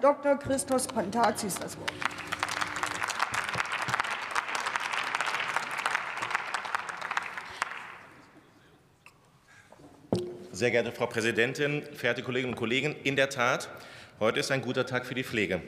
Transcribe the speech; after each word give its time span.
Dr. 0.00 0.38
Christos 0.38 0.86
Pantazis 0.86 1.56
das 1.56 1.76
Wort. 1.78 1.92
Sehr 10.52 10.70
geehrte 10.70 10.92
Frau 10.92 11.06
Präsidentin, 11.06 11.82
verehrte 11.94 12.22
Kolleginnen 12.22 12.54
und 12.54 12.58
Kollegen, 12.58 12.96
in 13.04 13.16
der 13.16 13.28
Tat, 13.28 13.68
heute 14.20 14.40
ist 14.40 14.50
ein 14.50 14.62
guter 14.62 14.86
Tag 14.86 15.04
für 15.04 15.14
die 15.14 15.24
Pflege. 15.24 15.60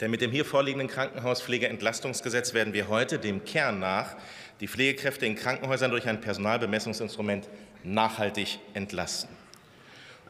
Denn 0.00 0.10
mit 0.10 0.20
dem 0.20 0.30
hier 0.30 0.44
vorliegenden 0.44 0.88
Krankenhauspflegeentlastungsgesetz 0.88 2.54
werden 2.54 2.72
wir 2.72 2.88
heute 2.88 3.18
dem 3.18 3.44
Kern 3.44 3.78
nach 3.78 4.16
die 4.60 4.68
Pflegekräfte 4.68 5.26
in 5.26 5.36
Krankenhäusern 5.36 5.90
durch 5.90 6.06
ein 6.08 6.20
Personalbemessungsinstrument 6.20 7.48
nachhaltig 7.82 8.58
entlasten. 8.74 9.30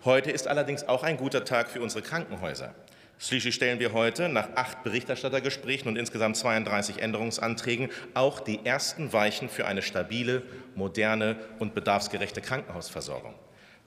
Heute 0.04 0.30
ist 0.30 0.46
allerdings 0.48 0.86
auch 0.86 1.02
ein 1.02 1.16
guter 1.16 1.44
Tag 1.44 1.68
für 1.68 1.80
unsere 1.80 2.02
Krankenhäuser. 2.02 2.74
Schließlich 3.18 3.54
stellen 3.54 3.80
wir 3.80 3.92
heute 3.92 4.28
nach 4.28 4.50
acht 4.56 4.82
Berichterstattergesprächen 4.82 5.88
und 5.88 5.96
insgesamt 5.96 6.36
32 6.36 7.00
Änderungsanträgen 7.00 7.88
auch 8.12 8.40
die 8.40 8.64
ersten 8.64 9.12
Weichen 9.12 9.48
für 9.48 9.66
eine 9.66 9.80
stabile, 9.80 10.42
moderne 10.74 11.36
und 11.58 11.74
bedarfsgerechte 11.74 12.42
Krankenhausversorgung. 12.42 13.34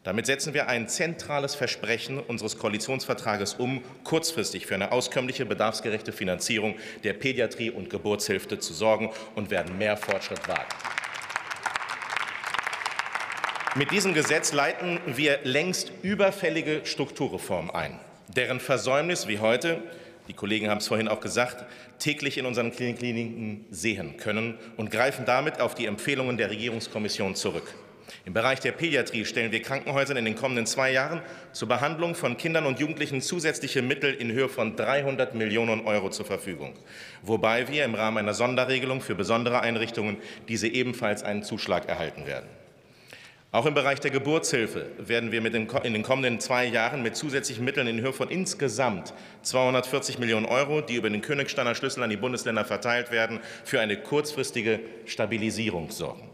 Damit 0.03 0.26
setzen 0.26 0.53
wir 0.53 0.67
ein 0.67 0.88
zentrales 0.88 1.53
Versprechen 1.53 2.20
unseres 2.20 2.58
Koalitionsvertrages 2.58 3.55
um, 3.55 3.84
kurzfristig 4.03 4.66
für 4.66 4.73
eine 4.73 4.91
auskömmliche, 4.91 5.45
bedarfsgerechte 5.45 6.11
Finanzierung 6.11 6.75
der 7.03 7.14
Pädiatrie 7.14 7.70
und 7.70 7.89
Geburtshilfe 7.89 8.58
zu 8.58 8.73
sorgen 8.73 9.11
und 9.36 9.52
werden 9.52 9.77
mehr 9.77 9.98
Fortschritt 9.98 10.48
wagen. 10.48 10.70
Mit 13.75 13.91
diesem 13.91 14.16
Gesetz 14.16 14.53
leiten 14.53 15.00
wir 15.05 15.41
längst 15.44 15.91
überfällige 16.02 16.81
Strukturreformen 16.86 17.70
ein, 17.70 18.00
deren 18.35 18.59
Versäumnis 18.59 19.27
wie 19.27 19.39
heute 19.39 19.81
die 20.29 20.35
Kollegen 20.35 20.69
haben 20.69 20.77
es 20.77 20.88
vorhin 20.88 21.07
auch 21.07 21.21
gesagt, 21.21 21.65
täglich 21.97 22.38
in 22.38 22.45
unseren 22.45 22.71
Kliniken 22.71 23.66
sehen 23.71 24.16
können 24.17 24.59
und 24.77 24.91
greifen 24.91 25.25
damit 25.25 25.59
auf 25.59 25.73
die 25.73 25.88
Empfehlungen 25.88 26.38
der 26.38 26.52
Regierungskommission 26.52 27.33
zurück. 27.33 27.73
Im 28.25 28.33
Bereich 28.33 28.59
der 28.59 28.73
Pädiatrie 28.73 29.25
stellen 29.25 29.52
wir 29.52 29.61
Krankenhäusern 29.63 30.17
in 30.17 30.25
den 30.25 30.36
kommenden 30.36 30.67
zwei 30.67 30.91
Jahren 30.91 31.21
zur 31.52 31.67
Behandlung 31.67 32.13
von 32.13 32.38
Kindern 32.38 32.67
und 32.67 32.80
Jugendlichen 32.80 33.21
zusätzliche 33.21 33.81
Mittel 33.81 34.13
in 34.13 34.31
Höhe 34.31 34.49
von 34.49 34.75
300 34.75 35.33
Millionen 35.33 35.81
Euro 35.86 36.11
zur 36.11 36.27
Verfügung, 36.27 36.73
wobei 37.23 37.67
wir 37.67 37.83
im 37.83 37.95
Rahmen 37.95 38.19
einer 38.19 38.36
Sonderregelung 38.36 39.02
für 39.02 39.16
besondere 39.16 39.61
Einrichtungen 39.61 40.17
diese 40.47 40.67
ebenfalls 40.67 41.23
einen 41.23 41.41
Zuschlag 41.41 41.89
erhalten 41.89 42.27
werden. 42.27 42.47
Auch 43.52 43.66
im 43.66 43.73
Bereich 43.73 44.00
der 44.00 44.11
Geburtshilfe 44.11 44.92
werden 45.00 45.31
wir 45.31 45.44
in 45.44 45.94
den 45.94 46.03
kommenden 46.03 46.39
zwei 46.39 46.66
Jahren 46.66 47.02
mit 47.02 47.16
zusätzlichen 47.16 47.66
Mitteln 47.66 47.88
in 47.88 48.00
Höhe 48.00 48.14
von 48.14 48.30
insgesamt 48.30 49.11
240 49.42 50.19
Millionen 50.19 50.45
Euro, 50.45 50.81
die 50.81 50.94
über 50.94 51.09
den 51.09 51.22
Königsteiner 51.22 51.73
Schlüssel 51.73 52.03
an 52.03 52.11
die 52.11 52.17
Bundesländer 52.17 52.64
verteilt 52.64 53.09
werden, 53.09 53.39
für 53.64 53.80
eine 53.80 53.97
kurzfristige 53.97 54.81
Stabilisierung 55.05 55.89
sorgen. 55.89 56.30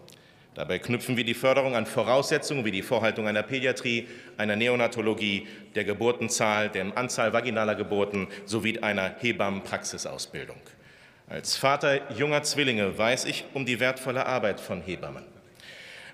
Dabei 0.56 0.78
knüpfen 0.78 1.16
wir 1.16 1.24
die 1.24 1.34
Förderung 1.34 1.78
an 1.78 1.86
Voraussetzungen 1.86 2.66
wie 2.66 2.72
die 2.72 2.82
Vorhaltung 2.82 3.30
einer 3.30 3.44
Pädiatrie, 3.44 4.10
einer 4.36 4.58
Neonatologie, 4.58 5.48
der 5.74 5.86
Geburtenzahl, 5.86 6.68
der 6.68 6.98
Anzahl 6.98 7.32
vaginaler 7.32 7.76
Geburten 7.76 8.28
sowie 8.44 8.80
einer 8.80 9.16
Hebammenpraxisausbildung. 9.20 10.60
Als 11.30 11.56
Vater 11.56 12.12
junger 12.12 12.44
Zwillinge 12.44 12.98
weiß 12.98 13.24
ich 13.24 13.46
um 13.54 13.66
die 13.66 13.80
wertvolle 13.80 14.26
Arbeit 14.26 14.60
von 14.60 14.82
Hebammen. 14.82 15.35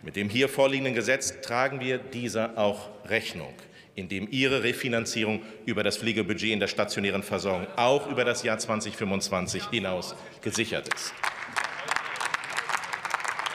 Mit 0.03 0.15
dem 0.15 0.29
hier 0.29 0.49
vorliegenden 0.49 0.95
Gesetz 0.95 1.41
tragen 1.41 1.79
wir 1.79 1.99
dieser 1.99 2.57
auch 2.57 2.89
Rechnung, 3.05 3.53
indem 3.95 4.27
ihre 4.31 4.63
Refinanzierung 4.63 5.41
über 5.65 5.83
das 5.83 5.97
Pflegebudget 5.97 6.51
in 6.51 6.59
der 6.59 6.67
stationären 6.67 7.21
Versorgung 7.21 7.67
auch 7.75 8.09
über 8.09 8.25
das 8.25 8.41
Jahr 8.41 8.57
2025 8.57 9.69
hinaus 9.69 10.15
gesichert 10.41 10.91
ist. 10.93 11.13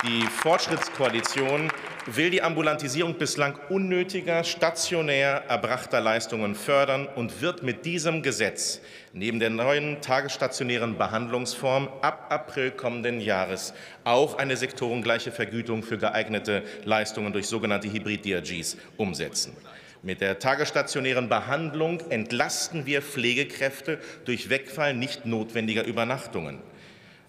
Die 0.07 0.23
Fortschrittskoalition 0.23 1.69
will 2.07 2.31
die 2.31 2.41
Ambulantisierung 2.41 3.15
bislang 3.15 3.59
unnötiger 3.71 4.45
stationär 4.45 5.43
erbrachter 5.49 6.01
Leistungen 6.01 6.55
fördern 6.55 7.09
und 7.17 7.41
wird 7.41 7.65
mit 7.65 7.85
diesem 7.85 8.23
Gesetz 8.23 8.81
neben 9.13 9.41
der 9.41 9.51
neuen 9.51 10.01
tagesstationären 10.03 10.97
Behandlungsform 10.97 11.89
ab 12.03 12.27
April 12.29 12.71
kommenden 12.71 13.21
Jahres 13.21 13.75
auch 14.05 14.39
eine 14.39 14.57
sektorengleiche 14.57 15.33
Vergütung 15.33 15.83
für 15.83 15.99
geeignete 15.99 16.63
Leistungen 16.85 17.33
durch 17.33 17.49
sogenannte 17.49 17.93
Hybrid-DRGs 17.93 18.77
umsetzen. 18.97 19.57
Mit 20.03 20.21
der 20.21 20.39
tagesstationären 20.39 21.29
Behandlung 21.29 21.99
entlasten 22.11 22.87
wir 22.87 23.03
Pflegekräfte 23.03 23.99
durch 24.25 24.51
Wegfall 24.51 24.95
nicht 24.95 25.27
notwendiger 25.27 25.85
Übernachtungen. 25.85 26.61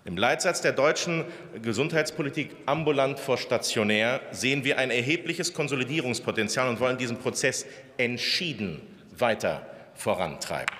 Im 0.07 0.15
Leitsatz 0.15 0.61
der 0.61 0.71
deutschen 0.71 1.25
Gesundheitspolitik 1.61 2.55
ambulant 2.65 3.19
vor 3.19 3.37
stationär 3.37 4.21
sehen 4.31 4.63
wir 4.63 4.77
ein 4.77 4.89
erhebliches 4.89 5.53
Konsolidierungspotenzial 5.53 6.69
und 6.69 6.79
wollen 6.79 6.97
diesen 6.97 7.17
Prozess 7.17 7.65
entschieden 7.97 8.81
weiter 9.11 9.69
vorantreiben. 9.95 10.73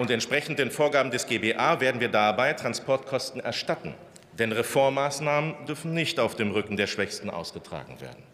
Und 0.00 0.10
entsprechend 0.10 0.58
den 0.58 0.72
Vorgaben 0.72 1.12
des 1.12 1.28
GBA 1.28 1.78
werden 1.78 2.00
wir 2.00 2.08
dabei 2.08 2.54
Transportkosten 2.54 3.40
erstatten. 3.40 3.94
Denn 4.32 4.50
Reformmaßnahmen 4.50 5.66
dürfen 5.66 5.94
nicht 5.94 6.18
auf 6.18 6.34
dem 6.34 6.50
Rücken 6.50 6.76
der 6.76 6.88
Schwächsten 6.88 7.30
ausgetragen 7.30 8.00
werden. 8.00 8.24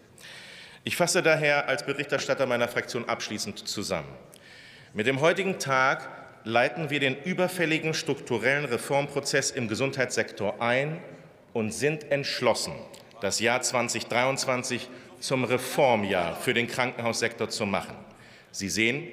Ich 0.84 0.96
fasse 0.96 1.22
daher 1.22 1.68
als 1.68 1.84
Berichterstatter 1.84 2.46
meiner 2.46 2.66
Fraktion 2.66 3.06
abschließend 3.06 3.68
zusammen. 3.68 4.08
Mit 4.94 5.06
dem 5.06 5.20
heutigen 5.20 5.58
Tag 5.58 6.17
leiten 6.48 6.88
wir 6.88 6.98
den 6.98 7.14
überfälligen 7.24 7.92
strukturellen 7.92 8.64
Reformprozess 8.64 9.50
im 9.50 9.68
Gesundheitssektor 9.68 10.62
ein 10.62 10.98
und 11.52 11.72
sind 11.72 12.10
entschlossen, 12.10 12.72
das 13.20 13.38
Jahr 13.38 13.60
2023 13.60 14.88
zum 15.20 15.44
Reformjahr 15.44 16.36
für 16.36 16.54
den 16.54 16.66
Krankenhaussektor 16.66 17.50
zu 17.50 17.66
machen. 17.66 17.96
Sie 18.50 18.70
sehen, 18.70 19.08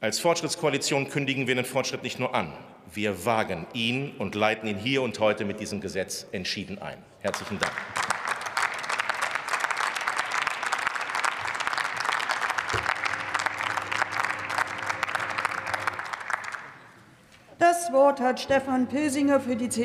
als 0.00 0.20
Fortschrittskoalition 0.20 1.10
kündigen 1.10 1.48
wir 1.48 1.56
den 1.56 1.64
Fortschritt 1.64 2.04
nicht 2.04 2.20
nur 2.20 2.32
an, 2.32 2.52
wir 2.94 3.24
wagen 3.24 3.66
ihn 3.72 4.12
und 4.18 4.36
leiten 4.36 4.68
ihn 4.68 4.78
hier 4.78 5.02
und 5.02 5.18
heute 5.18 5.44
mit 5.44 5.58
diesem 5.58 5.80
Gesetz 5.80 6.26
entschieden 6.30 6.80
ein. 6.80 6.98
Herzlichen 7.18 7.58
Dank. 7.58 7.72
Das 17.78 17.92
Wort 17.92 18.20
hat 18.22 18.40
Stefan 18.40 18.86
Pilsinger 18.86 19.38
für 19.38 19.54
die 19.54 19.68
CDU. 19.68 19.84